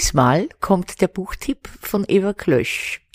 Diesmal 0.00 0.48
kommt 0.60 1.02
der 1.02 1.08
Buchtipp 1.08 1.68
von 1.78 2.06
Eva 2.08 2.32
Klösch. 2.32 3.06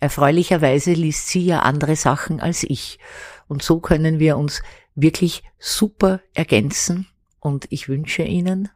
Erfreulicherweise 0.00 0.92
liest 0.92 1.28
sie 1.28 1.46
ja 1.46 1.60
andere 1.60 1.94
Sachen 1.94 2.40
als 2.40 2.64
ich. 2.64 2.98
Und 3.46 3.62
so 3.62 3.78
können 3.78 4.18
wir 4.18 4.36
uns 4.36 4.60
wirklich 4.96 5.44
super 5.60 6.20
ergänzen. 6.34 7.06
Und 7.38 7.66
ich 7.70 7.88
wünsche 7.88 8.24
Ihnen 8.24 8.70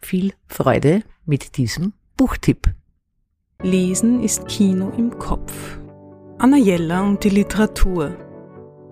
viel 0.00 0.34
Freude 0.46 1.02
mit 1.24 1.56
diesem 1.56 1.94
Buchtipp. 2.16 2.72
Lesen 3.60 4.22
ist 4.22 4.46
Kino 4.46 4.92
im 4.96 5.18
Kopf. 5.18 5.80
Anna 6.38 6.58
Jella 6.58 7.02
und 7.02 7.24
die 7.24 7.30
Literatur. 7.30 8.16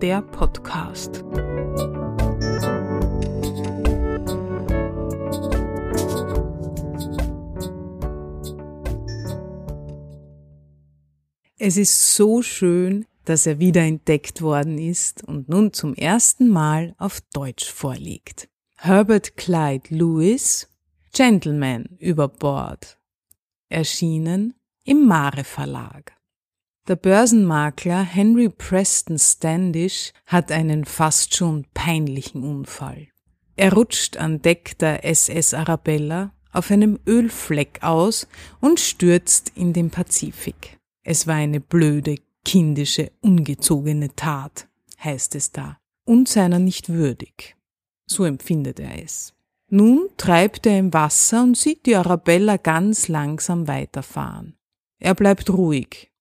Der 0.01 0.21
Podcast. 0.23 1.23
Es 11.61 11.75
ist 11.75 12.15
so 12.15 12.41
schön, 12.41 13.05
dass 13.25 13.45
er 13.45 13.59
wieder 13.59 13.81
entdeckt 13.81 14.41
worden 14.41 14.77
ist 14.77 15.25
und 15.25 15.49
nun 15.49 15.73
zum 15.73 15.93
ersten 15.93 16.47
Mal 16.47 16.95
auf 16.97 17.19
Deutsch 17.33 17.69
vorliegt. 17.69 18.47
Herbert 18.77 19.35
Clyde 19.35 19.93
Lewis, 19.93 20.69
Gentleman 21.13 21.97
über 21.99 22.29
Bord. 22.29 22.97
Erschienen 23.67 24.53
im 24.85 25.05
Mare 25.05 25.43
Verlag. 25.43 26.13
Der 26.87 26.95
Börsenmakler 26.95 28.03
Henry 28.03 28.47
Preston 28.47 29.19
Standish 29.19 30.13
hat 30.27 30.53
einen 30.53 30.85
fast 30.85 31.35
schon 31.35 31.65
peinlichen 31.73 32.43
Unfall. 32.45 33.09
Er 33.57 33.73
rutscht 33.73 34.15
an 34.15 34.41
Deck 34.41 34.77
der 34.77 35.03
SS 35.03 35.53
Arabella 35.53 36.31
auf 36.53 36.71
einem 36.71 36.97
Ölfleck 37.05 37.83
aus 37.83 38.29
und 38.61 38.79
stürzt 38.79 39.51
in 39.55 39.73
den 39.73 39.89
Pazifik. 39.89 40.78
Es 41.11 41.25
war 41.25 41.37
eine 41.37 41.59
blöde, 41.59 42.17
kindische, 42.45 43.11
ungezogene 43.21 44.15
Tat, 44.15 44.67
heißt 45.03 45.33
es 45.33 45.51
da, 45.51 45.79
und 46.05 46.29
seiner 46.29 46.59
nicht 46.59 46.89
würdig. 46.89 47.55
So 48.05 48.25
empfindet 48.25 48.79
er 48.79 49.03
es. 49.03 49.33
Nun 49.69 50.09
treibt 50.17 50.67
er 50.67 50.77
im 50.77 50.93
Wasser 50.93 51.41
und 51.41 51.57
sieht 51.57 51.87
die 51.87 51.95
Arabella 51.95 52.57
ganz 52.57 53.07
langsam 53.07 53.67
weiterfahren. 53.67 54.55
Er 54.99 55.15
bleibt 55.15 55.49
ruhig. 55.49 56.11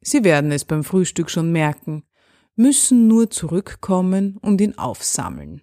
Sie 0.00 0.24
werden 0.24 0.50
es 0.50 0.64
beim 0.64 0.82
Frühstück 0.82 1.30
schon 1.30 1.52
merken, 1.52 2.02
müssen 2.56 3.06
nur 3.06 3.30
zurückkommen 3.30 4.38
und 4.38 4.60
ihn 4.60 4.76
aufsammeln. 4.76 5.62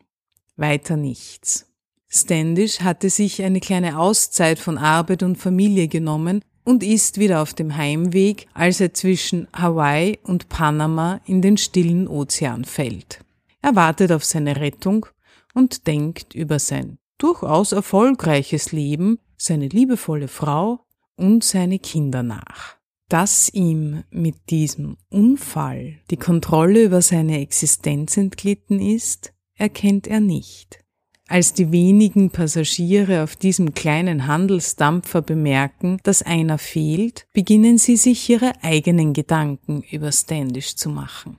Weiter 0.55 0.95
nichts. 0.95 1.69
Standish 2.07 2.79
hatte 2.79 3.09
sich 3.09 3.43
eine 3.43 3.59
kleine 3.59 3.99
Auszeit 3.99 4.57
von 4.57 4.77
Arbeit 4.77 5.21
und 5.21 5.35
Familie 5.35 5.89
genommen 5.89 6.45
und 6.69 6.83
ist 6.83 7.17
wieder 7.17 7.41
auf 7.41 7.55
dem 7.55 7.77
Heimweg, 7.77 8.45
als 8.53 8.79
er 8.79 8.93
zwischen 8.93 9.47
Hawaii 9.53 10.19
und 10.21 10.49
Panama 10.49 11.19
in 11.25 11.41
den 11.41 11.57
stillen 11.57 12.07
Ozean 12.07 12.63
fällt. 12.63 13.25
Er 13.63 13.75
wartet 13.75 14.11
auf 14.11 14.23
seine 14.23 14.57
Rettung 14.57 15.07
und 15.55 15.87
denkt 15.87 16.35
über 16.35 16.59
sein 16.59 16.99
durchaus 17.17 17.71
erfolgreiches 17.71 18.71
Leben, 18.71 19.17
seine 19.35 19.67
liebevolle 19.67 20.27
Frau 20.27 20.85
und 21.15 21.43
seine 21.43 21.79
Kinder 21.79 22.21
nach. 22.21 22.77
Dass 23.09 23.51
ihm 23.51 24.03
mit 24.11 24.51
diesem 24.51 24.97
Unfall 25.09 25.95
die 26.11 26.17
Kontrolle 26.17 26.83
über 26.83 27.01
seine 27.01 27.41
Existenz 27.41 28.15
entglitten 28.15 28.79
ist, 28.79 29.33
erkennt 29.55 30.05
er 30.05 30.19
nicht. 30.19 30.85
Als 31.31 31.53
die 31.53 31.71
wenigen 31.71 32.31
Passagiere 32.31 33.21
auf 33.23 33.35
diesem 33.35 33.75
kleinen 33.75 34.25
Handelsdampfer 34.25 35.21
bemerken, 35.21 35.99
dass 36.01 36.23
einer 36.23 36.57
fehlt, 36.57 37.27
beginnen 37.33 37.77
sie 37.77 37.97
sich 37.97 38.27
ihre 38.27 38.53
eigenen 38.63 39.13
Gedanken 39.13 39.83
über 39.91 40.11
Standish 40.11 40.75
zu 40.75 40.89
machen. 40.89 41.37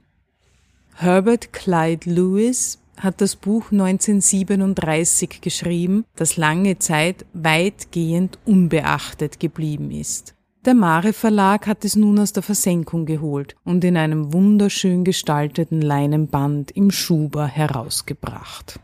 Herbert 0.95 1.53
Clyde 1.53 2.09
Lewis 2.09 2.79
hat 2.99 3.21
das 3.21 3.35
Buch 3.35 3.73
1937 3.73 5.41
geschrieben, 5.41 6.05
das 6.15 6.37
lange 6.37 6.79
Zeit 6.79 7.27
weitgehend 7.33 8.39
unbeachtet 8.45 9.41
geblieben 9.41 9.91
ist. 9.91 10.37
Der 10.67 10.75
Mare 10.75 11.13
Verlag 11.13 11.67
hat 11.67 11.85
es 11.85 11.97
nun 11.97 12.21
aus 12.21 12.33
der 12.33 12.45
Versenkung 12.45 13.07
geholt 13.07 13.57
und 13.65 13.83
in 13.83 13.97
einem 13.97 14.33
wunderschön 14.33 15.03
gestalteten 15.03 15.81
Leinenband 15.83 16.71
im 16.71 16.93
Schuber 16.93 17.49
herausgebracht. 17.49 18.79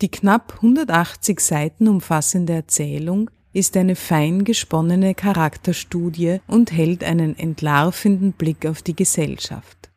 Die 0.00 0.10
knapp 0.10 0.54
180 0.56 1.40
Seiten 1.40 1.88
umfassende 1.88 2.52
Erzählung 2.52 3.30
ist 3.52 3.76
eine 3.76 3.96
fein 3.96 4.44
gesponnene 4.44 5.14
Charakterstudie 5.14 6.40
und 6.46 6.70
hält 6.70 7.02
einen 7.02 7.36
entlarvenden 7.36 8.32
Blick 8.32 8.66
auf 8.66 8.82
die 8.82 8.94
Gesellschaft. 8.94 9.90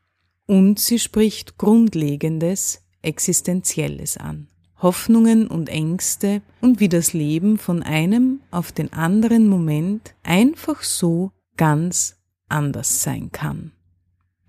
Und 0.48 0.80
sie 0.80 0.98
spricht 0.98 1.58
Grundlegendes, 1.58 2.82
Existenzielles 3.04 4.18
an. 4.18 4.48
Hoffnungen 4.82 5.48
und 5.48 5.70
Ängste 5.70 6.42
und 6.60 6.80
wie 6.80 6.90
das 6.90 7.14
Leben 7.14 7.60
von 7.60 7.84
einem 7.84 8.42
auf 8.50 8.72
den 8.72 8.92
anderen 8.94 9.48
Moment 9.48 10.16
einfach 10.24 10.82
so 10.82 11.32
ganz 11.56 12.16
anders 12.50 13.04
sein 13.04 13.32
kann. 13.32 13.72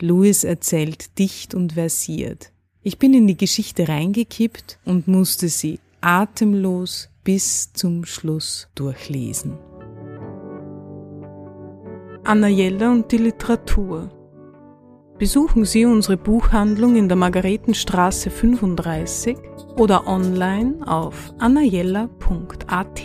Louis 0.00 0.44
erzählt 0.44 1.18
dicht 1.18 1.54
und 1.54 1.74
versiert. 1.74 2.51
Ich 2.84 2.98
bin 2.98 3.14
in 3.14 3.28
die 3.28 3.36
Geschichte 3.36 3.86
reingekippt 3.86 4.80
und 4.84 5.06
musste 5.06 5.48
sie 5.48 5.78
atemlos 6.00 7.08
bis 7.22 7.72
zum 7.72 8.04
Schluss 8.04 8.68
durchlesen. 8.74 9.56
Anna 12.24 12.48
Jella 12.48 12.90
und 12.90 13.12
die 13.12 13.18
Literatur. 13.18 14.10
Besuchen 15.16 15.64
Sie 15.64 15.84
unsere 15.84 16.16
Buchhandlung 16.16 16.96
in 16.96 17.06
der 17.08 17.16
Margaretenstraße 17.16 18.30
35 18.30 19.36
oder 19.76 20.08
online 20.08 20.84
auf 20.84 21.32
annajella.at. 21.38 23.02